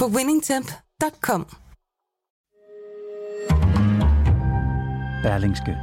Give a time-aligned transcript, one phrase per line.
[0.00, 1.46] på winningtemp.com.
[5.22, 5.76] Berlingske.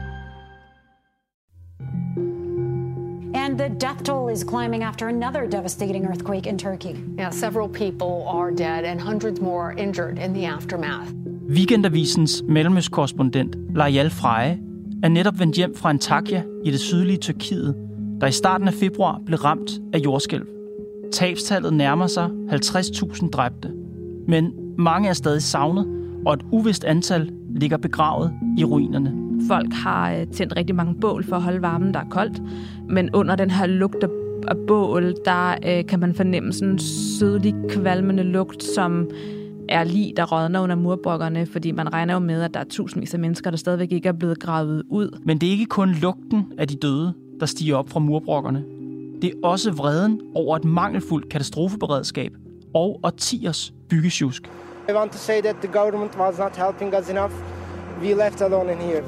[3.36, 6.95] And the death toll is climbing after another devastating earthquake in Turkey.
[7.20, 11.12] Yeah, several people are dead and hundreds more injured in the aftermath.
[11.50, 14.59] Weekendavisens mellemøstkorrespondent Lajal Freje
[15.03, 17.75] er netop vendt hjem fra Antakya i det sydlige Tyrkiet,
[18.22, 20.48] der i starten af februar blev ramt af jordskælv.
[21.14, 23.72] Tabstallet nærmer sig 50.000 dræbte,
[24.27, 25.88] men mange er stadig savnet,
[26.25, 29.13] og et uvist antal ligger begravet i ruinerne.
[29.47, 32.41] Folk har øh, tændt rigtig mange bål for at holde varmen, der er koldt,
[32.89, 34.03] men under den her lugt
[34.47, 36.80] af bål, der øh, kan man fornemme sådan en
[37.19, 39.09] sødlig, kvalmende lugt, som
[39.69, 43.13] er lige der rådner under murbrokkerne, fordi man regner jo med, at der er tusindvis
[43.13, 45.19] af mennesker, der stadigvæk ikke er blevet gravet ud.
[45.25, 48.63] Men det er ikke kun lugten af de døde, der stiger op fra murbrokkerne.
[49.22, 52.31] Det er også vreden over et mangelfuldt katastrofeberedskab
[52.73, 54.52] og årtiers byggesjusk.
[54.89, 57.33] I want to say that the government was not helping us enough.
[58.02, 59.03] We left alone in here.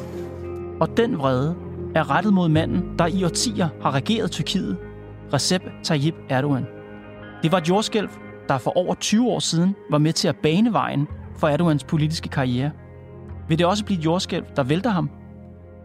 [0.79, 1.55] Og den vrede
[1.95, 4.77] er rettet mod manden, der i årtier har regeret Tyrkiet,
[5.33, 6.65] Recep Tayyip Erdogan.
[7.43, 8.09] Det var et jordskælv,
[8.49, 12.29] der for over 20 år siden var med til at bane vejen for Erdogans politiske
[12.29, 12.71] karriere.
[13.49, 15.09] Vil det også blive et jordskælv, der vælter ham?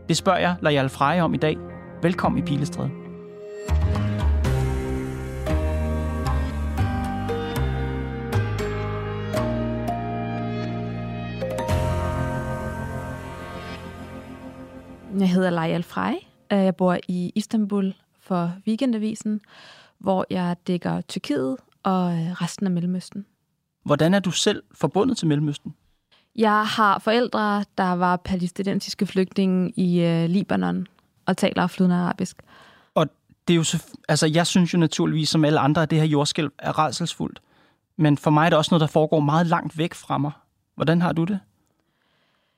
[0.08, 1.56] Det spørger jeg Lajal Freje om i dag.
[2.02, 2.90] Velkommen i Pilestræde.
[15.20, 16.14] Jeg hedder Lajal Frey.
[16.50, 19.40] Jeg bor i Istanbul for Weekendavisen,
[19.98, 23.26] hvor jeg dækker Tyrkiet og resten af Mellemøsten.
[23.84, 25.74] Hvordan er du selv forbundet til Mellemøsten?
[26.36, 30.86] Jeg har forældre, der var palæstinensiske flygtninge i øh, Libanon
[31.26, 32.36] og taler flydende arabisk.
[32.94, 33.06] Og
[33.48, 36.06] det er jo så, altså jeg synes jo naturligvis, som alle andre, at det her
[36.06, 37.42] jordskælv er redselsfuldt.
[37.96, 40.32] Men for mig er det også noget, der foregår meget langt væk fra mig.
[40.74, 41.38] Hvordan har du det?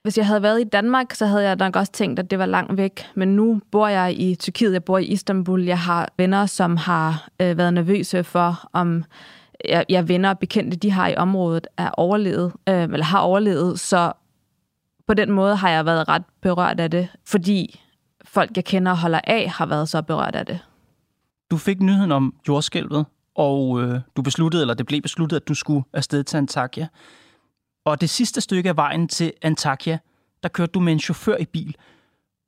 [0.03, 2.47] Hvis jeg havde været i Danmark, så havde jeg nok også tænkt, at det var
[2.47, 3.07] langt væk.
[3.15, 5.63] Men nu bor jeg i Tyrkiet, jeg bor i Istanbul.
[5.63, 9.05] Jeg har venner, som har øh, været nervøse for, om
[9.69, 13.81] jeg, jeg venner og bekendte, de har i området, er overlevet, øh, eller har overlevet.
[13.81, 14.13] Så
[15.07, 17.81] på den måde har jeg været ret berørt af det, fordi
[18.25, 20.59] folk, jeg kender og holder af, har været så berørt af det.
[21.51, 25.55] Du fik nyheden om jordskælvet, og øh, du besluttede, eller det blev besluttet, at du
[25.55, 26.87] skulle afsted til Antakya.
[27.85, 29.99] Og det sidste stykke af vejen til Antakya,
[30.43, 31.77] der kørte du med en chauffør i bil.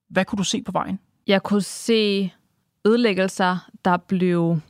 [0.09, 0.99] Hvad kunne du se på vejen?
[1.27, 2.33] Jeg kunne se
[2.87, 4.61] ødelæggelser, der blev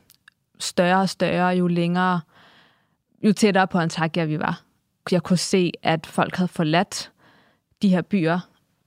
[0.59, 2.21] større og større, jo længere,
[3.23, 4.61] jo tættere på Antakya vi var.
[5.11, 7.11] Jeg kunne se, at folk havde forladt
[7.81, 8.39] de her byer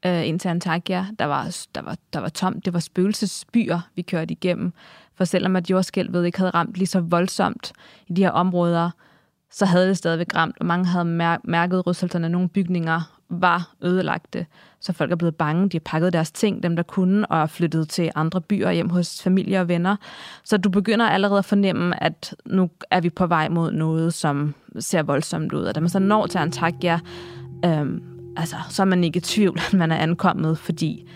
[0.07, 1.07] øh, ind til Antakya.
[1.19, 2.65] Der var, der, var, der var tomt.
[2.65, 4.73] Det var spøgelsesbyer, vi kørte igennem.
[5.15, 7.73] For selvom at jordskælvet ikke havde ramt lige så voldsomt
[8.07, 8.91] i de her områder,
[9.53, 12.29] så havde det stadigvæk ramt, og mange havde mær- mærket rystelserne.
[12.29, 14.47] Nogle bygninger var ødelagte,
[14.81, 15.69] så folk er blevet bange.
[15.69, 18.89] De har pakket deres ting, dem der kunne, og er flyttet til andre byer hjem
[18.89, 19.97] hos familie og venner.
[20.45, 24.55] Så du begynder allerede at fornemme, at nu er vi på vej mod noget, som
[24.79, 25.65] ser voldsomt ud.
[25.65, 26.99] Og da man så når til Antakya,
[27.65, 28.03] øhm,
[28.37, 31.09] altså, så er man ikke i tvivl, at man er ankommet, fordi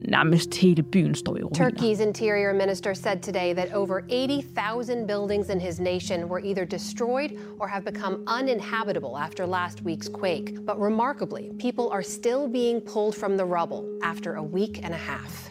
[0.00, 1.70] nærmest hele byen står i ruiner.
[1.70, 7.30] Turkey's interior minister said today that over 80,000 buildings in his nation were either destroyed
[7.60, 10.66] or have become uninhabitable after last week's quake.
[10.66, 15.02] But remarkably, people are still being pulled from the rubble after a week and a
[15.12, 15.50] half.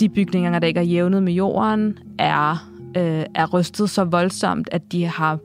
[0.00, 4.92] De bygninger, der ikke er jævnet med jorden, er, øh, er rystet så voldsomt, at
[4.92, 5.38] de har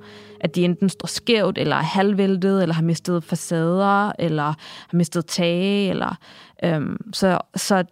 [0.46, 4.44] at de enten står skævt, eller er halvvæltet, eller har mistet facader, eller
[4.90, 6.16] har mistet tage, eller
[6.64, 7.84] øhm, så, så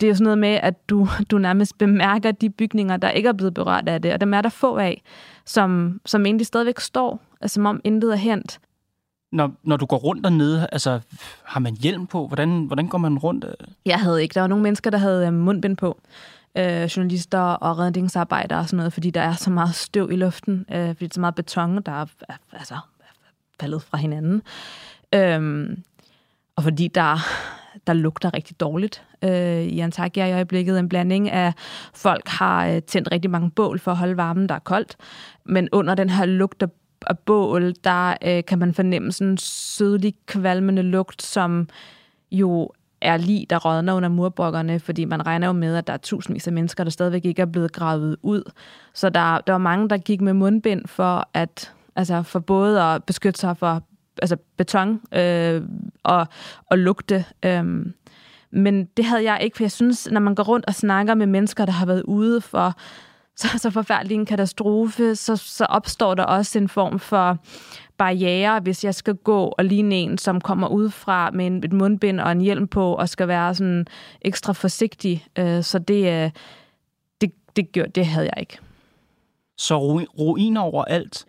[0.00, 3.28] det er jo sådan noget med, at du, du nærmest bemærker de bygninger, der ikke
[3.28, 5.02] er blevet berørt af det, og dem er der få af,
[5.44, 8.58] som, som egentlig stadigvæk står, altså, som om intet er hent.
[9.32, 11.00] Når, når du går rundt dernede, altså,
[11.44, 12.26] har man hjelm på?
[12.26, 13.44] Hvordan, hvordan går man rundt?
[13.86, 14.34] Jeg havde ikke.
[14.34, 15.98] Der var nogle mennesker, der havde mundbind på
[16.56, 20.66] øh, journalister og redningsarbejdere og sådan noget, fordi der er så meget støv i luften,
[20.72, 22.06] øh, fordi det er så meget beton, der er,
[22.52, 22.76] altså,
[23.60, 24.42] faldet fra hinanden.
[25.14, 25.82] Øhm,
[26.56, 27.18] og fordi der,
[27.86, 30.78] der lugter rigtig dårligt øh, i Antakya i øjeblikket.
[30.78, 31.52] En blanding af
[31.94, 34.96] folk har øh, tændt rigtig mange bål for at holde varmen, der er koldt.
[35.44, 36.68] Men under den her lugt af,
[37.06, 41.68] af bål, der øh, kan man fornemme sådan en sødlig, kvalmende lugt, som
[42.32, 42.70] jo
[43.00, 46.46] er lige der rådner under murbokkerne, fordi man regner jo med, at der er tusindvis
[46.46, 48.52] af mennesker, der stadigvæk ikke er blevet gravet ud.
[48.94, 53.04] Så der, der var mange, der gik med mundbind for at altså for både at
[53.04, 53.82] beskytte sig for
[54.22, 55.62] altså beton øh,
[56.02, 56.26] og,
[56.70, 57.24] og lugte.
[57.44, 57.86] Øh.
[58.50, 61.26] Men det havde jeg ikke, for jeg synes, når man går rundt og snakker med
[61.26, 62.74] mennesker, der har været ude for
[63.36, 67.38] så, så forfærdelig en katastrofe, så, så opstår der også en form for
[67.96, 71.72] barriere, hvis jeg skal gå og ligne en, som kommer ud fra med en, et
[71.72, 73.86] mundbind og en hjelm på, og skal være sådan
[74.22, 75.26] ekstra forsigtig.
[75.38, 76.30] Øh, så det, øh,
[77.20, 78.58] det, det, gør, det havde jeg ikke.
[79.56, 79.78] Så
[80.18, 81.26] ruiner overalt.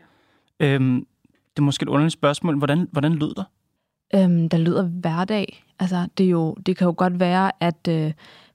[0.59, 2.57] Øhm, det er måske et underligt spørgsmål.
[2.57, 3.43] Hvordan, hvordan lød der?
[4.15, 5.63] Øhm, der lyder hverdag.
[5.79, 8.13] Altså, det, er jo, det kan jo godt være, at øh,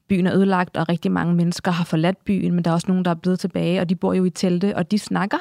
[0.08, 3.04] byen er ødelagt, og rigtig mange mennesker har forladt byen, men der er også nogen,
[3.04, 5.38] der er blevet tilbage, og de bor jo i telte, og de snakker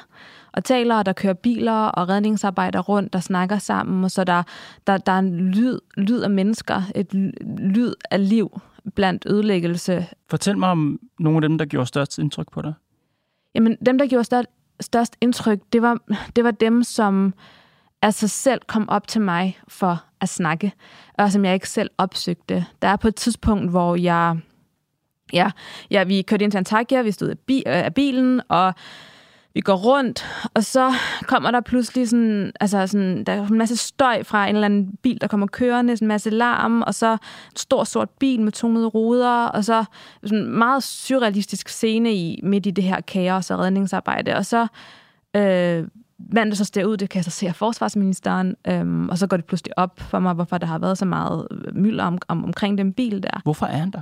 [0.51, 4.43] og taler, og der kører biler og redningsarbejder rundt, der snakker sammen, og så der,
[4.87, 7.13] der, der er en lyd, lyd af mennesker, et
[7.59, 8.61] lyd af liv
[8.95, 10.07] blandt ødelæggelse.
[10.29, 12.73] Fortæl mig om nogle af dem, der gjorde størst indtryk på dig.
[13.55, 14.47] Jamen, dem, der gjorde størst,
[14.79, 15.97] størst indtryk, det var,
[16.35, 17.33] det var dem, som
[18.01, 20.71] af sig selv kom op til mig for at snakke,
[21.17, 22.65] og som jeg ikke selv opsøgte.
[22.81, 24.37] Der er på et tidspunkt, hvor jeg...
[25.33, 25.51] Ja,
[25.91, 28.73] ja vi kørte ind til Antakya, vi stod af, bi- øh, af bilen, og
[29.53, 30.93] vi går rundt, og så
[31.27, 34.97] kommer der pludselig sådan, altså sådan, der er en masse støj fra en eller anden
[35.03, 37.17] bil, der kommer kørende, sådan en masse larm, og så en
[37.55, 39.85] stor sort bil med tonede ruder, og så
[40.23, 44.35] sådan en meget surrealistisk scene i midt i det her kaos og redningsarbejde.
[44.35, 44.67] Og så
[45.35, 45.87] øh,
[46.33, 49.27] mand, der så står ud, det kan jeg så se af forsvarsministeren, øhm, og så
[49.27, 52.43] går det pludselig op for mig, hvorfor der har været så meget mylder om, om,
[52.43, 53.41] omkring den bil der.
[53.43, 54.01] Hvorfor er han der?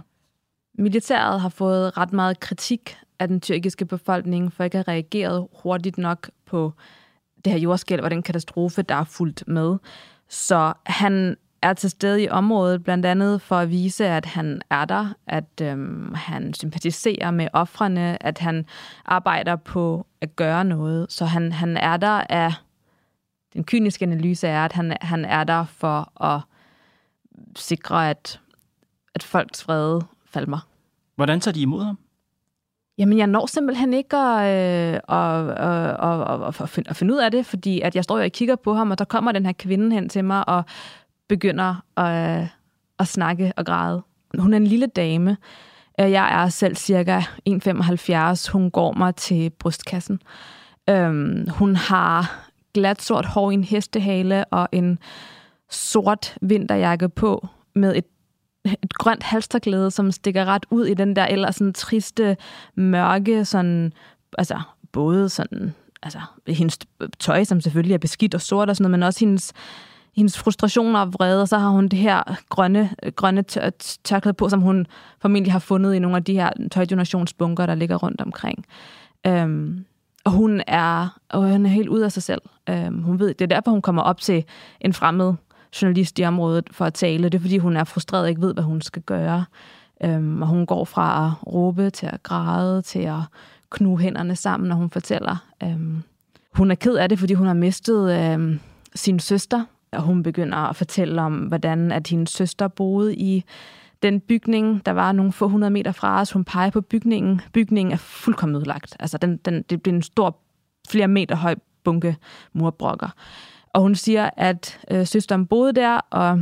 [0.79, 5.47] Militæret har fået ret meget kritik af den tyrkiske befolkning for ikke at have reageret
[5.63, 6.73] hurtigt nok på
[7.45, 9.77] det her jordskælv og den katastrofe, der er fulgt med.
[10.27, 14.85] Så han er til stede i området, blandt andet for at vise, at han er
[14.85, 18.65] der, at øhm, han sympatiserer med offrene, at han
[19.05, 21.11] arbejder på at gøre noget.
[21.11, 22.53] Så han, han er der af...
[23.53, 26.41] Den kyniske analyse er, at han, han er der for at
[27.55, 28.39] sikre, at,
[29.15, 30.67] at folks fred falmer.
[31.15, 31.97] Hvordan tager de imod ham?
[32.97, 37.19] Jamen, jeg når simpelthen ikke at, øh, at, at, at, at, finde, at finde ud
[37.19, 39.53] af det, fordi at jeg står og kigger på ham, og der kommer den her
[39.53, 40.63] kvinde hen til mig og
[41.27, 42.47] begynder at,
[42.99, 44.01] at snakke og græde.
[44.37, 45.37] Hun er en lille dame.
[45.99, 48.51] Øh, jeg er selv cirka 1,75.
[48.51, 50.21] Hun går mig til brystkassen.
[50.89, 54.99] Øhm, hun har glat sort hår i en hestehale og en
[55.69, 58.05] sort vinterjakke på med et
[58.65, 62.37] et grønt halsterklæde, som stikker ret ud i den der ellers sådan triste,
[62.75, 63.93] mørke, sådan,
[64.37, 64.61] altså
[64.91, 65.73] både sådan,
[66.03, 66.77] altså hendes
[67.19, 69.53] tøj, som selvfølgelig er beskidt og sort og sådan noget, men også hendes,
[70.15, 73.69] hendes frustrationer og vrede, og så har hun det her grønne, grønne tør,
[74.03, 74.87] tørklæde på, som hun
[75.21, 78.65] formentlig har fundet i nogle af de her tøjdonationsbunker, der ligger rundt omkring.
[79.27, 79.85] Øhm,
[80.23, 82.41] og hun er, og hun er helt ude af sig selv.
[82.69, 84.43] Øhm, hun ved, det er derfor, hun kommer op til
[84.81, 85.33] en fremmed
[85.81, 87.23] journalist i området for at tale.
[87.23, 89.45] Det er, fordi hun er frustreret og ikke ved, hvad hun skal gøre.
[90.03, 93.21] Øhm, og hun går fra at råbe til at græde, til at
[93.69, 95.35] knu hænderne sammen, når hun fortæller.
[95.63, 96.03] Øhm,
[96.53, 98.59] hun er ked af det, fordi hun har mistet øhm,
[98.95, 103.43] sin søster, og hun begynder at fortælle om, hvordan at hendes søster boede i
[104.03, 106.31] den bygning, der var nogle få hundrede meter fra os.
[106.31, 107.41] Hun peger på bygningen.
[107.53, 108.97] Bygningen er fuldkommen ødelagt.
[108.99, 110.37] Altså, den, den, det bliver en stor,
[110.89, 112.15] flere meter høj bunke
[112.53, 113.09] murbrokker.
[113.73, 116.39] Og hun siger, at øh, søsteren boede der, og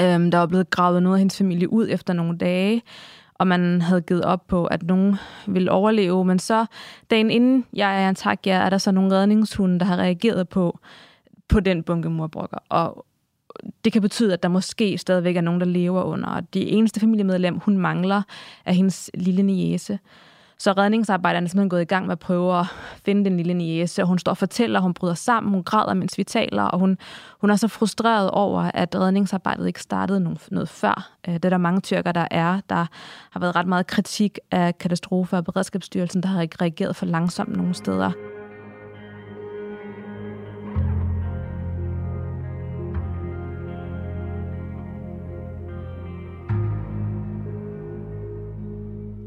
[0.00, 2.82] øh, der var blevet gravet noget af hendes familie ud efter nogle dage,
[3.34, 6.24] og man havde givet op på, at nogen ville overleve.
[6.24, 6.66] Men så
[7.10, 10.78] dagen inden jeg er i tak, er der så nogle redningshunde, der har reageret på,
[11.48, 12.58] på den bunke murbrokker.
[12.68, 13.06] Og
[13.84, 16.28] det kan betyde, at der måske stadigvæk er nogen, der lever under.
[16.28, 18.22] Og det eneste familiemedlem, hun mangler,
[18.64, 19.98] er hendes lille niese.
[20.62, 22.66] Så redningsarbejderne er simpelthen gået i gang med at prøve at
[23.04, 26.18] finde den lille niese, og hun står og fortæller, hun bryder sammen, hun græder, mens
[26.18, 26.98] vi taler, og hun,
[27.40, 31.10] hun er så frustreret over, at redningsarbejdet ikke startede noget, noget før.
[31.28, 32.60] Øh, det er der mange tyrker, der er.
[32.68, 32.86] Der
[33.30, 37.56] har været ret meget kritik af katastrofer og beredskabsstyrelsen, der har ikke reageret for langsomt
[37.56, 38.12] nogle steder.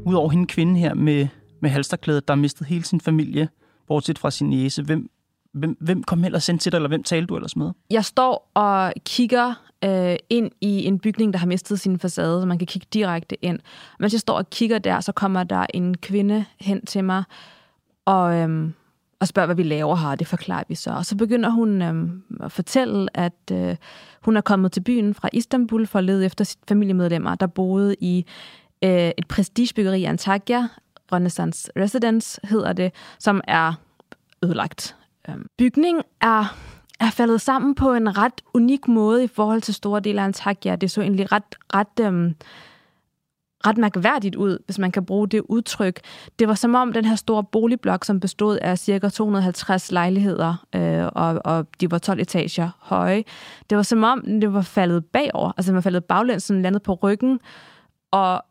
[0.06, 1.28] Udover hende kvinde her med,
[1.60, 3.48] med halsterklædet, der har mistet hele sin familie,
[3.86, 5.10] bortset fra sin næse, hvem,
[5.52, 7.70] Hvem, hvem kom ellers ind til dig, eller hvem talte du ellers med?
[7.90, 12.46] Jeg står og kigger øh, ind i en bygning, der har mistet sin facade, så
[12.46, 13.58] man kan kigge direkte ind.
[14.00, 17.24] Mens jeg står og kigger der, så kommer der en kvinde hen til mig
[18.04, 18.74] og, øhm,
[19.20, 20.14] og spørger, hvad vi laver her.
[20.14, 20.90] Det forklarer vi så.
[20.90, 23.76] Og så begynder hun øhm, at fortælle, at øh,
[24.22, 27.96] hun er kommet til byen fra Istanbul for at lede efter sit familiemedlemmer, der boede
[28.00, 28.26] i
[28.84, 30.68] øh, et prestigebyggeri i Antakya,
[31.12, 33.72] Renaissance Residence hedder det, som er
[34.44, 34.96] ødelagt.
[35.28, 36.56] Øhm, bygningen er
[37.00, 40.76] er faldet sammen på en ret unik måde i forhold til store dele af Antakya.
[40.76, 42.34] Det så egentlig ret, ret, øhm,
[43.66, 46.00] ret mærkværdigt ud, hvis man kan bruge det udtryk.
[46.38, 51.06] Det var som om den her store boligblok, som bestod af cirka 250 lejligheder, øh,
[51.06, 53.24] og, og de var 12 etager høje,
[53.70, 55.52] det var som om, det var faldet bagover.
[55.56, 57.40] Altså, man var faldet baglæns, sådan landet på ryggen,
[58.10, 58.44] og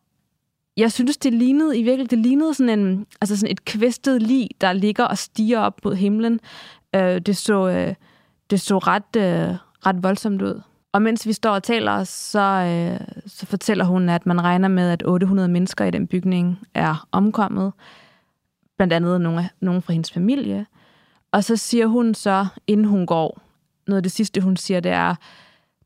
[0.77, 4.49] jeg synes, det lignede i virkeligheden, det lignede sådan, en, altså sådan et kvæstet lig,
[4.61, 6.39] der ligger og stiger op mod himlen.
[6.95, 7.69] Øh, det så...
[7.69, 7.95] Øh,
[8.49, 9.55] det så ret, øh,
[9.85, 10.61] ret voldsomt ud.
[10.91, 14.89] Og mens vi står og taler, så, øh, så fortæller hun, at man regner med,
[14.89, 17.73] at 800 mennesker i den bygning er omkommet.
[18.77, 20.65] Blandt andet nogle, nogle fra hendes familie.
[21.31, 23.41] Og så siger hun så, inden hun går,
[23.87, 25.15] noget af det sidste, hun siger, det er,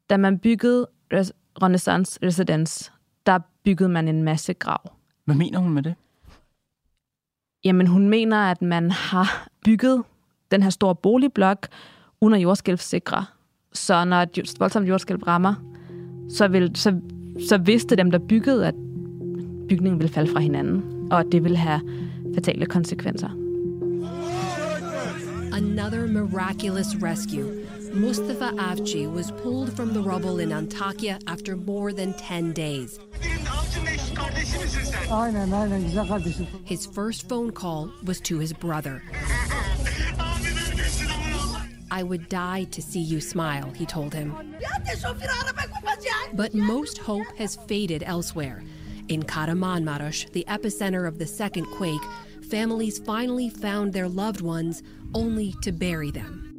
[0.10, 0.88] da man byggede
[1.64, 2.92] Renaissance Residence,
[3.30, 4.92] der byggede man en masse grav.
[5.26, 5.96] Hvad mener hun med det?
[7.64, 10.04] Jamen, hun mener, at man har bygget
[10.52, 11.68] den her store boligblok,
[12.22, 13.26] under jordskælvssikre.
[13.74, 15.54] Så når et voldsomt jordskælv rammer,
[16.30, 17.02] så, vil, så,
[17.50, 18.76] så vidste dem, der byggede, at
[19.70, 21.82] bygningen ville falde fra hinanden, og at det ville have
[22.36, 23.49] fatale konsekvenser.
[25.60, 27.68] Another miraculous rescue.
[27.92, 32.98] Mustafa Avci was pulled from the rubble in Antakya after more than 10 days.
[36.64, 39.04] His first phone call was to his brother.
[41.92, 44.34] I would die to see you smile, he told him.
[46.36, 48.64] But most hope has faded elsewhere.
[49.10, 52.00] In Kahramanmaraş, the epicenter of the second quake,
[52.52, 56.50] families finally found their loved ones only to bury them.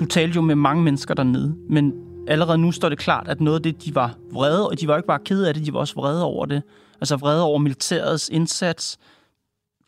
[0.00, 1.92] Du talte jo med mange mennesker dernede, men
[2.28, 4.96] allerede nu står det klart, at noget af det, de var vrede, og de var
[4.96, 6.62] ikke bare kede af det, de var også vrede over det.
[7.00, 8.98] Altså vrede over militærets indsats,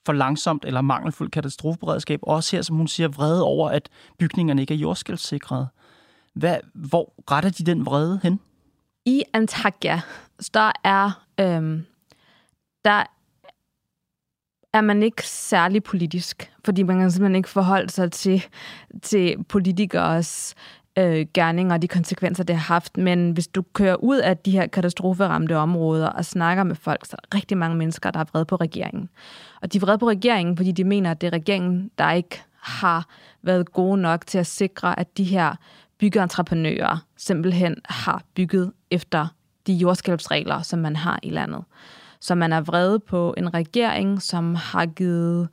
[0.09, 2.21] for langsomt eller mangelfuld katastrofeberedskab.
[2.23, 3.89] Også her, som hun siger, vrede over, at
[4.19, 5.69] bygningerne ikke er jordskældssikrede.
[6.35, 8.41] Hvad, hvor retter de den vrede hen?
[9.05, 10.01] I Antakya,
[10.55, 11.87] der er, øhm,
[12.85, 13.05] der
[14.73, 18.45] er man ikke særlig politisk, fordi man kan simpelthen ikke forholde sig til,
[19.03, 20.55] til politikers
[20.99, 22.97] øh, gerninger og de konsekvenser, det har haft.
[22.97, 27.17] Men hvis du kører ud af de her katastroferamte områder og snakker med folk, så
[27.17, 29.09] er der rigtig mange mennesker, der er vrede på regeringen.
[29.63, 32.43] Og de er vrede på regeringen, fordi de mener, at det er regeringen, der ikke
[32.61, 33.07] har
[33.43, 35.55] været gode nok til at sikre, at de her
[35.99, 39.27] byggeentreprenører simpelthen har bygget efter
[39.67, 41.65] de jordskælvsregler, som man har i landet.
[42.21, 45.49] Så man er vrede på en regering, som har givet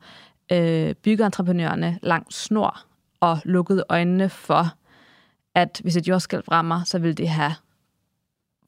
[0.52, 2.80] øh, byggeentreprenørerne lang snor
[3.20, 4.74] og lukket øjnene for
[5.56, 7.54] at hvis et jordskælv rammer, så vil det have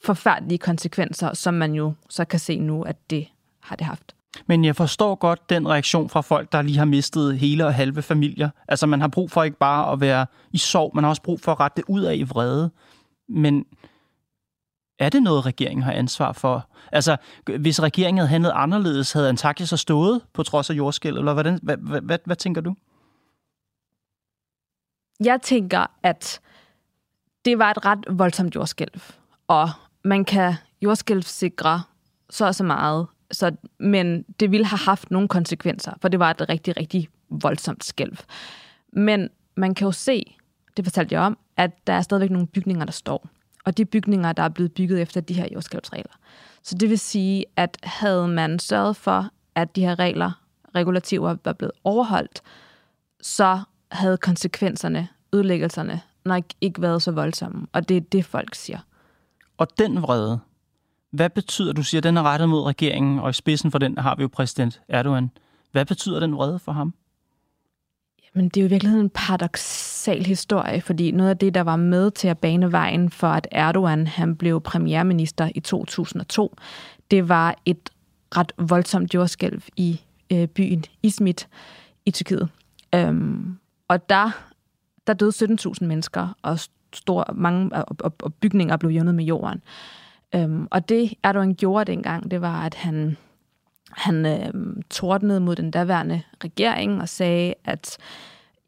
[0.05, 3.29] forfærdelige konsekvenser, som man jo så kan se nu, at det
[3.61, 4.15] har det haft.
[4.47, 8.03] Men jeg forstår godt den reaktion fra folk, der lige har mistet hele og halve
[8.03, 8.51] familier.
[8.69, 11.41] Altså man har brug for ikke bare at være i sorg, man har også brug
[11.41, 12.71] for at rette det ud af i vrede.
[13.29, 13.65] Men
[14.99, 16.69] er det noget, regeringen har ansvar for?
[16.93, 17.17] Altså,
[17.59, 21.59] hvis regeringen havde handlet anderledes, havde Antakya så stået på trods af jordskæld, eller hvordan,
[21.63, 22.75] hvad, hvad, hvad, hvad tænker du?
[25.25, 26.41] Jeg tænker, at
[27.49, 29.01] det var et ret voldsomt jordskælv,
[29.47, 29.71] og
[30.05, 31.83] man kan jordskælvsikre
[32.31, 36.31] så og så meget, så, men det ville have haft nogle konsekvenser, for det var
[36.31, 38.19] et rigtig, rigtig voldsomt skælv.
[38.93, 40.37] Men man kan jo se,
[40.77, 43.29] det fortalte jeg om, at der er stadigvæk nogle bygninger, der står.
[43.65, 46.13] Og de bygninger, der er blevet bygget efter de her jordskælvsregler.
[46.63, 50.43] Så det vil sige, at havde man sørget for, at de her regler,
[50.75, 52.43] regulativer var blevet overholdt,
[53.23, 53.61] så
[53.93, 57.67] havde konsekvenserne, ødelæggelserne nok ikke været så voldsomme.
[57.73, 58.79] Og det er det, folk siger.
[59.59, 60.41] Og den vrede,
[61.11, 64.15] hvad betyder, du siger, den er rettet mod regeringen, og i spidsen for den har
[64.15, 65.31] vi jo præsident Erdogan.
[65.73, 66.95] Hvad betyder den vrede for ham?
[68.35, 71.77] Men det er jo i virkeligheden en paradoxal historie, fordi noget af det, der var
[71.77, 76.57] med til at bane vejen for, at Erdogan han blev premierminister i 2002,
[77.11, 77.91] det var et
[78.37, 80.01] ret voldsomt jordskælv i
[80.33, 81.49] øh, byen Izmit
[82.07, 82.49] i Tyrkiet.
[82.95, 83.59] Øhm,
[83.89, 84.48] og der
[85.09, 86.59] der døde 17.000 mennesker, og
[86.93, 89.63] store, mange og, og, og bygninger blev jævnet med jorden.
[90.35, 93.17] Øhm, og det Erdogan gjorde dengang, det var, at han,
[93.91, 97.99] han øhm, tordnede mod den daværende regering og sagde, at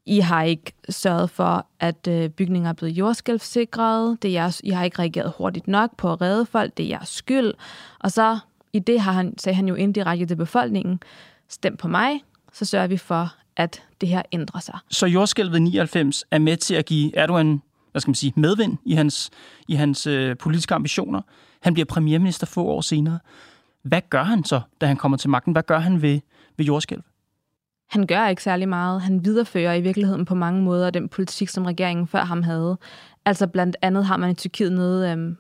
[0.07, 4.23] i har ikke sørget for, at øh, bygninger er blevet jordskælvsikret.
[4.23, 6.77] Det er jeres, I har ikke reageret hurtigt nok på at redde folk.
[6.77, 7.53] Det er jeres skyld.
[7.99, 8.39] Og så
[8.73, 11.01] i det har han, sagde han jo indirekte til befolkningen,
[11.49, 14.79] stem på mig, så sørger vi for, at det her ændrer sig.
[14.91, 18.95] Så jordskælvet 99 er med til at give Erdogan hvad skal man sige, medvind i
[18.95, 19.31] hans,
[19.69, 21.23] i hans øh, politiske ambitioner.
[21.61, 23.19] Han bliver premierminister få år senere.
[23.83, 25.53] Hvad gør han så, da han kommer til magten?
[25.53, 26.21] Hvad gør han ved,
[26.57, 27.03] ved jordskælv?
[27.91, 29.01] Han gør ikke særlig meget.
[29.01, 32.79] Han viderefører i virkeligheden på mange måder den politik, som regeringen før ham havde.
[33.25, 35.37] Altså blandt andet har man i Tyrkiet noget, øhm,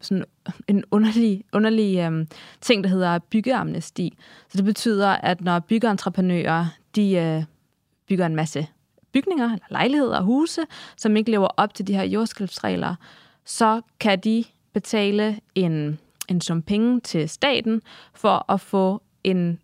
[0.00, 0.24] sådan
[0.68, 2.28] en underlig, underlig øhm,
[2.60, 4.18] ting, der hedder byggeamnesti.
[4.48, 7.44] Så det betyder, at når byggeentreprenører de, øh,
[8.08, 8.66] bygger en masse
[9.12, 10.60] bygninger, eller lejligheder og huse,
[10.96, 12.94] som ikke lever op til de her jordskælvsregler,
[13.44, 17.82] så kan de betale en, en sum penge til staten
[18.14, 19.58] for at få en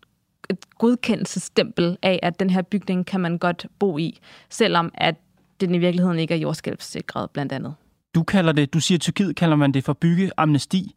[0.51, 4.19] et godkendelsesstempel af, at den her bygning kan man godt bo i,
[4.49, 5.15] selvom at
[5.61, 7.73] den i virkeligheden ikke er jordskælvssikret, blandt andet.
[8.15, 10.95] Du kalder det, du siger, at Tyrkiet kalder man det for byggeamnesti.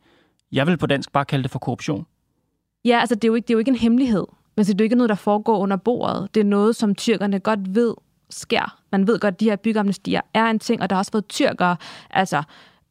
[0.52, 2.06] Jeg vil på dansk bare kalde det for korruption.
[2.84, 4.24] Ja, altså det er jo ikke, det er jo ikke en hemmelighed.
[4.56, 6.34] Men så det er jo ikke noget, der foregår under bordet.
[6.34, 7.94] Det er noget, som tyrkerne godt ved
[8.30, 8.78] sker.
[8.92, 11.28] Man ved godt, at de her byggeamnestier er en ting, og der har også været
[11.28, 11.76] tyrkere,
[12.10, 12.42] altså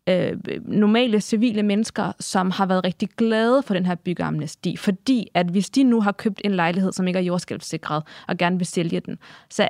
[0.10, 5.48] øh, normale civile mennesker, som har været rigtig glade for den her byggeamnesti, fordi at
[5.48, 9.00] hvis de nu har købt en lejlighed, som ikke er jordskælvssikret, og gerne vil sælge
[9.00, 9.18] den,
[9.50, 9.68] så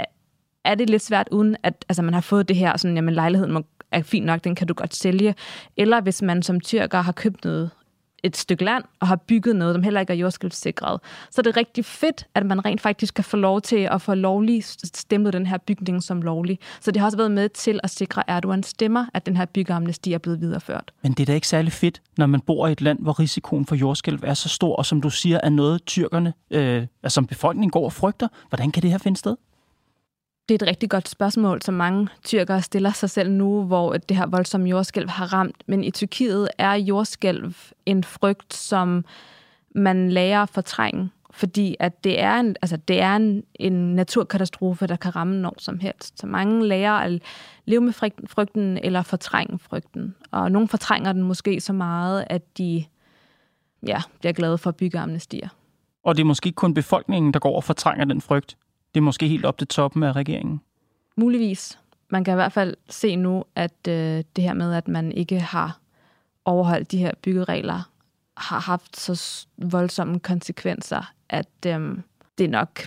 [0.66, 3.54] er det lidt svært, uden at altså, man har fået det her, sådan, jamen lejligheden
[3.54, 5.36] må, er fint nok, den kan du godt sælge.
[5.78, 7.70] Eller hvis man som tyrker har købt noget
[8.24, 11.00] et stykke land og har bygget noget, som heller ikke er jordskælvssikret.
[11.32, 14.14] Så det er rigtig fedt, at man rent faktisk kan få lov til at få
[14.14, 14.64] lovlig
[14.94, 16.60] stemplet den her bygning som lovlig.
[16.82, 20.14] Så det har også været med til at sikre Erdogans stemmer, at den her byggeamnesti
[20.14, 20.92] er blevet videreført.
[21.02, 23.66] Men det er da ikke særlig fedt, når man bor i et land, hvor risikoen
[23.66, 27.28] for jordskælv er så stor, og som du siger, er noget tyrkerne, øh, altså som
[27.28, 28.28] befolkningen går og frygter.
[28.50, 29.36] Hvordan kan det her finde sted?
[30.50, 34.18] Det er et rigtig godt spørgsmål, som mange tyrkere stiller sig selv nu, hvor det
[34.18, 35.64] her voldsomme jordskælv har ramt.
[35.68, 37.54] Men i Tyrkiet er jordskælv
[37.86, 39.06] en frygt, som
[39.76, 44.88] man lærer at fortrænge, fordi at det er, en, altså det er en, en naturkatastrofe,
[44.88, 46.20] der kan ramme når som helst.
[46.20, 47.22] Så mange lærer at
[47.66, 47.94] leve med
[48.28, 50.16] frygten eller fortrænge frygten.
[50.32, 52.86] Og nogle fortrænger den måske så meget, at de
[53.88, 55.50] ja, bliver glade for at bygge amnestier.
[56.04, 58.58] Og det er måske kun befolkningen, der går og fortrænger den frygt
[58.94, 60.62] det er måske helt op til toppen af regeringen?
[61.16, 61.80] Muligvis.
[62.10, 65.40] Man kan i hvert fald se nu, at øh, det her med, at man ikke
[65.40, 65.80] har
[66.46, 67.90] overholdt de her byggeregler,
[68.38, 71.98] har haft så voldsomme konsekvenser, at øh,
[72.38, 72.82] det nok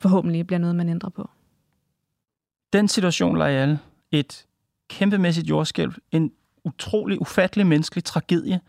[0.00, 1.30] forhåbentlig bliver noget, man ændrer på.
[2.72, 3.78] Den situation, Lajal,
[4.10, 4.46] et
[4.88, 6.32] kæmpemæssigt jordskælv, en
[6.64, 8.60] utrolig, ufattelig menneskelig tragedie,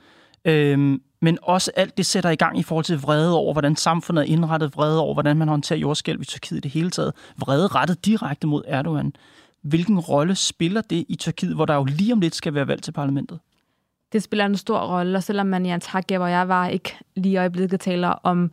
[0.45, 4.21] øhm, men også alt det sætter i gang i forhold til vrede over, hvordan samfundet
[4.21, 7.67] er indrettet, vrede over, hvordan man håndterer jordskælv i Tyrkiet i det hele taget, vrede
[7.67, 9.13] rettet direkte mod Erdogan.
[9.61, 12.81] Hvilken rolle spiller det i Tyrkiet, hvor der jo lige om lidt skal være valg
[12.81, 13.39] til parlamentet?
[14.13, 17.33] Det spiller en stor rolle, og selvom man i Antakya, hvor jeg var, ikke lige
[17.33, 18.51] i øjeblikket taler om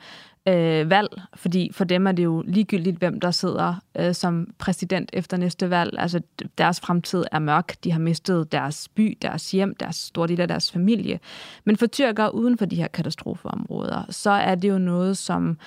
[0.48, 5.10] øh, valg, fordi for dem er det jo ligegyldigt, hvem der sidder øh, som præsident
[5.12, 5.94] efter næste valg.
[5.98, 6.20] Altså
[6.58, 7.74] deres fremtid er mørk.
[7.84, 11.20] De har mistet deres by, deres hjem, deres store del af deres familie.
[11.64, 15.58] Men for tyrkere uden for de her katastrofeområder, så er det jo noget, som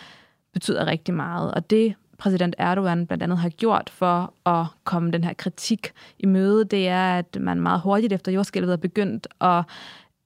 [0.54, 1.54] betyder rigtig meget.
[1.54, 6.26] Og det præsident Erdogan blandt andet har gjort for at komme den her kritik i
[6.26, 9.64] møde, det er, at man meget hurtigt efter jordskælvet er begyndt at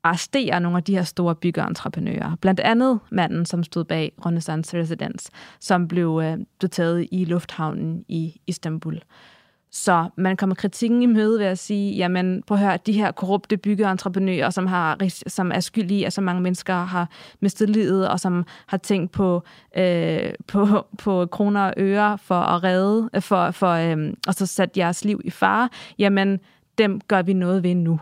[0.08, 2.36] arrestere nogle af de her store byggeentreprenører.
[2.42, 8.06] Blandt andet manden, som stod bag Renaissance Residence, som blev, øh, blev taget i lufthavnen
[8.08, 9.02] i Istanbul.
[9.72, 13.12] Så man kommer kritikken i møde ved at sige, jamen prøv at høre, de her
[13.12, 18.20] korrupte byggeentreprenører, som, har, som er skyldige, at så mange mennesker har mistet livet, og
[18.20, 19.44] som har tænkt på,
[19.78, 24.78] øh, på, på kroner og øre for at redde, for, for, øh, og så sat
[24.78, 26.40] jeres liv i fare, jamen
[26.78, 28.00] dem gør vi noget ved nu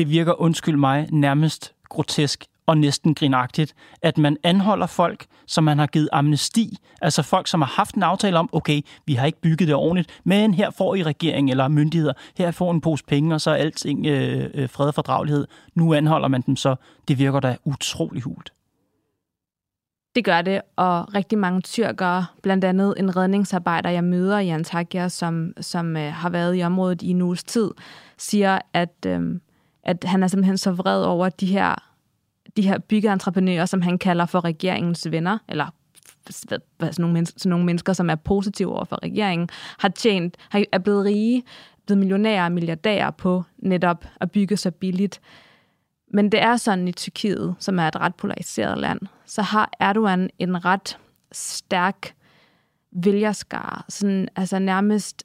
[0.00, 5.78] det virker, undskyld mig, nærmest grotesk og næsten grinagtigt, at man anholder folk, som man
[5.78, 9.40] har givet amnesti, altså folk, som har haft en aftale om, okay, vi har ikke
[9.40, 13.34] bygget det ordentligt, men her får I regering eller myndigheder, her får en pose penge,
[13.34, 15.46] og så er alting øh, øh, fred og fordragelighed.
[15.74, 16.76] Nu anholder man dem så.
[17.08, 18.52] Det virker da utrolig hult.
[20.14, 25.08] Det gør det, og rigtig mange tyrkere, blandt andet en redningsarbejder, jeg møder i Antakya,
[25.08, 27.70] som, som øh, har været i området i en uges tid,
[28.18, 29.40] siger, at øh,
[29.82, 31.74] at han er simpelthen så vred over de her,
[32.56, 35.66] de her byggeentreprenører, som han kalder for regeringens venner, eller
[36.30, 36.60] sådan
[36.98, 40.78] nogle, mennesker, sådan nogle mennesker, som er positive over for regeringen, har tjent, har, er
[40.78, 41.42] blevet rige,
[41.86, 45.20] blevet millionærer og milliardærer på netop at bygge så billigt.
[46.12, 50.30] Men det er sådan i Tyrkiet, som er et ret polariseret land, så har Erdogan
[50.38, 50.98] en ret
[51.32, 52.14] stærk
[52.92, 53.82] vælgerskare.
[53.88, 55.24] Sådan, altså nærmest,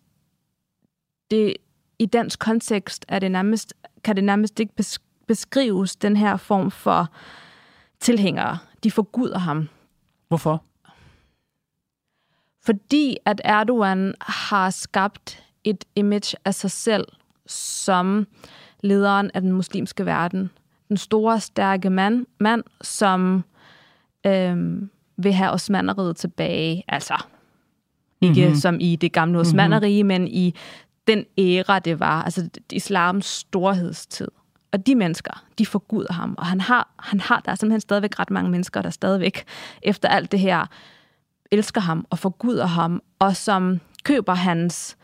[1.31, 1.53] det,
[1.99, 3.73] i dansk kontekst er det nærmest,
[4.05, 4.73] kan det nærmest ikke
[5.27, 7.09] beskrives, den her form for
[7.99, 8.57] tilhængere.
[8.83, 9.69] De forguder ham.
[10.27, 10.63] Hvorfor?
[12.65, 17.05] Fordi at Erdogan har skabt et image af sig selv
[17.47, 18.27] som
[18.83, 20.49] lederen af den muslimske verden.
[20.89, 23.43] Den store, stærke mand, mand som
[24.25, 26.83] øhm, vil have osmanneriet tilbage.
[26.87, 27.23] Altså,
[28.21, 28.55] ikke mm-hmm.
[28.55, 30.21] som i det gamle osmannerige, mm-hmm.
[30.21, 30.55] men i
[31.07, 32.23] den æra, det var.
[32.23, 34.27] Altså islams storhedstid.
[34.71, 36.35] Og de mennesker, de forguder ham.
[36.37, 39.43] Og han har, han har, der er simpelthen stadigvæk ret mange mennesker, der stadigvæk
[39.81, 40.65] efter alt det her
[41.51, 44.97] elsker ham og forguder ham, og som køber hans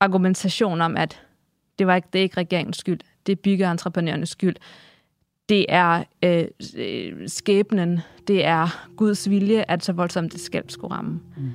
[0.00, 1.20] argumentation om, at
[1.78, 4.56] det, var ikke, det er ikke regeringens skyld, det er byggeentreprenørernes skyld,
[5.48, 6.44] det er øh,
[6.76, 11.20] øh skæbnen, det er Guds vilje, at så voldsomt det skal skulle ramme.
[11.36, 11.50] Mm.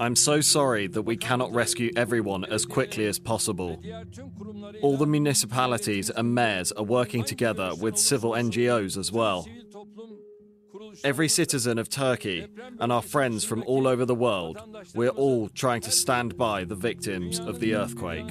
[0.00, 3.82] I'm so sorry that we cannot rescue everyone as quickly as possible.
[4.80, 9.46] All the municipalities and mayors are working together with civil NGOs as well.
[11.04, 12.46] Every citizen of Turkey
[12.80, 14.58] and our friends from all over the world,
[14.94, 18.30] we're all trying to stand by the victims of the earthquake.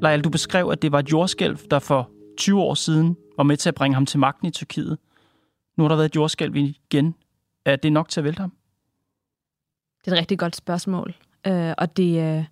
[0.00, 3.56] Lejl, du beskrev, at det var et jordskælv, der for 20 år siden var med
[3.56, 4.98] til at bringe ham til magten i Tyrkiet.
[5.76, 7.14] Nu har der været et jordskælv igen.
[7.64, 8.52] Er det nok til at vælte ham?
[10.04, 11.14] Det er et rigtig godt spørgsmål,
[11.46, 12.44] øh, og det øh,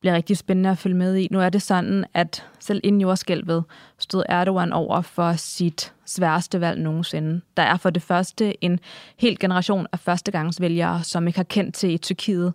[0.00, 1.28] bliver rigtig spændende at følge med i.
[1.30, 3.64] Nu er det sådan, at selv inden jordskælvet
[3.98, 7.40] stod Erdogan over for sit sværeste valg nogensinde.
[7.56, 8.80] Der er for det første en
[9.16, 12.54] hel generation af førstegangsvælgere, som ikke har kendt til i Tyrkiet,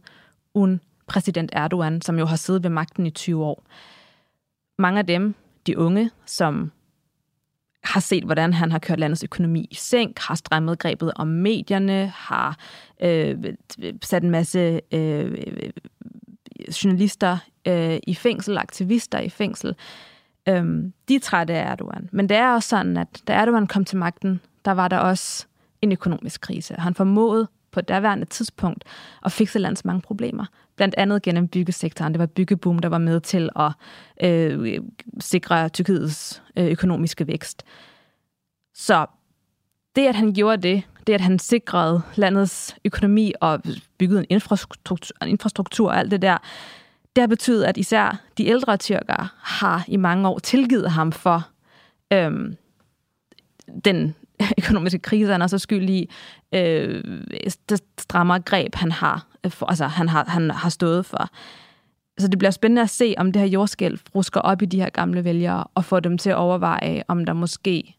[0.54, 3.64] uden præsident Erdogan, som jo har siddet ved magten i 20 år
[4.80, 5.36] mange af dem,
[5.70, 6.72] de unge, som
[7.84, 12.14] har set, hvordan han har kørt landets økonomi i sænk, har strammet grebet om medierne,
[12.16, 12.58] har
[13.02, 13.38] øh,
[14.02, 15.38] sat en masse øh,
[16.84, 19.76] journalister øh, i fængsel, aktivister i fængsel.
[20.48, 22.10] Øhm, de er trætte af Erdogan.
[22.12, 25.46] Men det er også sådan, at da Erdogan kom til magten, der var der også
[25.82, 26.76] en økonomisk krise.
[26.78, 28.84] Han formåede på daværende tidspunkt
[29.22, 30.46] og fikse landets mange problemer.
[30.76, 32.14] Blandt andet gennem byggesektoren.
[32.14, 33.72] Det var byggeboom, der var med til at
[34.30, 34.80] øh,
[35.20, 37.64] sikre Tyrkiets øh, økonomiske vækst.
[38.74, 39.06] Så
[39.96, 43.62] det, at han gjorde det, det, at han sikrede landets økonomi og
[43.98, 46.38] byggede en infrastruktur, en infrastruktur og alt det der,
[47.16, 51.48] det har betydet, at især de ældre tyrkere har i mange år tilgivet ham for
[52.14, 52.56] øhm,
[53.86, 54.16] den
[54.64, 56.10] økonomiske krise, han er så skyld i,
[56.54, 57.04] øh,
[57.70, 61.30] det strammere greb, han har, for, altså, han har, han har stået for.
[62.20, 64.90] Så det bliver spændende at se, om det her jordskælv rusker op i de her
[64.90, 67.96] gamle vælgere, og får dem til at overveje, om der måske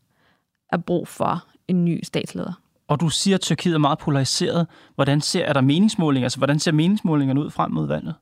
[0.72, 2.53] er brug for en ny statsleder.
[2.88, 4.66] Og du siger, at Tyrkiet er meget polariseret.
[4.94, 6.26] Hvordan ser er der meningsmålinger?
[6.26, 8.14] Altså, hvordan ser meningsmålingerne ud frem mod valget?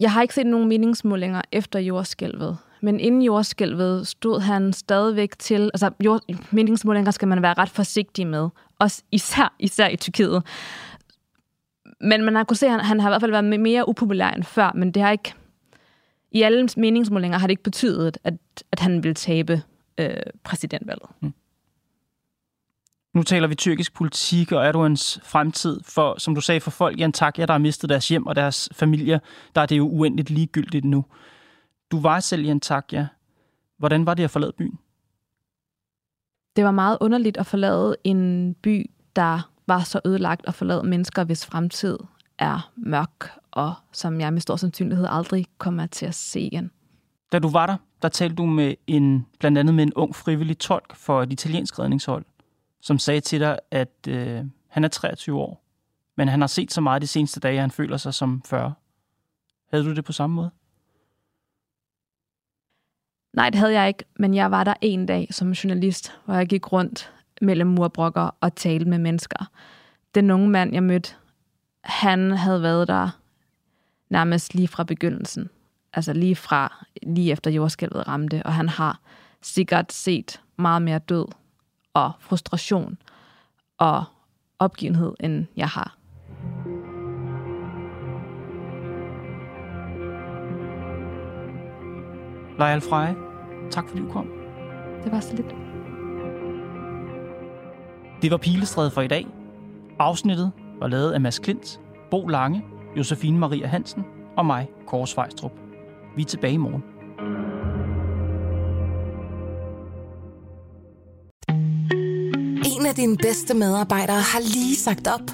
[0.00, 2.58] Jeg har ikke set nogen meningsmålinger efter jordskælvet.
[2.80, 5.70] Men inden jordskælvet stod han stadigvæk til...
[5.74, 8.48] Altså, jord, meningsmålinger skal man være ret forsigtig med.
[8.78, 10.42] Også især, især i Tyrkiet.
[12.00, 14.30] Men man har kunnet se, at han, han har i hvert fald været mere upopulær
[14.30, 15.34] end før, men det har ikke...
[16.32, 18.34] I alle meningsmålinger har det ikke betydet, at,
[18.72, 19.62] at han vil tabe
[19.98, 20.10] øh,
[20.44, 21.08] præsidentvalget.
[21.20, 21.32] Mm.
[23.14, 25.80] Nu taler vi tyrkisk politik og Erdogans fremtid.
[25.84, 28.68] For, som du sagde, for folk i Antakya, der har mistet deres hjem og deres
[28.72, 29.18] familier,
[29.54, 31.04] der er det jo uendeligt ligegyldigt nu.
[31.90, 33.06] Du var selv i Antakya.
[33.76, 34.78] Hvordan var det at forlade byen?
[36.56, 41.24] Det var meget underligt at forlade en by, der var så ødelagt og forlade mennesker,
[41.24, 41.98] hvis fremtid
[42.38, 46.70] er mørk, og som jeg med stor sandsynlighed aldrig kommer til at se igen.
[47.32, 50.58] Da du var der, der talte du med en, blandt andet med en ung frivillig
[50.58, 52.24] tolk for et italiensk redningshold,
[52.80, 55.64] som sagde til dig, at øh, han er 23 år,
[56.16, 58.74] men han har set så meget de seneste dage, at han føler sig som 40.
[59.70, 60.50] Havde du det på samme måde?
[63.38, 66.46] Nej, det havde jeg ikke, men jeg var der en dag som journalist, hvor jeg
[66.46, 69.50] gik rundt mellem murbrokker og talte med mennesker.
[70.14, 71.14] Den unge mand, jeg mødte,
[71.84, 73.10] han havde været der
[74.10, 75.50] nærmest lige fra begyndelsen.
[75.92, 79.00] Altså lige fra, lige efter jordskælvet ramte, og han har
[79.42, 81.26] sikkert set meget mere død
[81.94, 82.98] og frustration
[83.78, 84.04] og
[84.58, 85.96] opgivenhed, end jeg har.
[92.58, 93.27] Lejl Freje,
[93.70, 94.26] tak fordi du kom.
[95.04, 95.54] Det var så lidt.
[98.22, 99.26] Det var Pilestræde for i dag.
[99.98, 102.64] Afsnittet var lavet af Mads Klint, Bo Lange,
[102.96, 104.04] Josefine Maria Hansen
[104.36, 105.52] og mig, Kåre Svejstrup.
[106.16, 106.82] Vi er tilbage i morgen.
[112.78, 115.30] En af dine bedste medarbejdere har lige sagt op.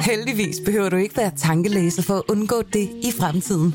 [0.00, 3.74] Heldigvis behøver du ikke være tankelæser for at undgå det i fremtiden.